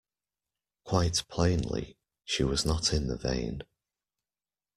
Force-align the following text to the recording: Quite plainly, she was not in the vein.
Quite 0.83 1.25
plainly, 1.27 1.95
she 2.23 2.43
was 2.43 2.65
not 2.65 2.91
in 2.91 3.05
the 3.05 3.17
vein. 3.19 3.61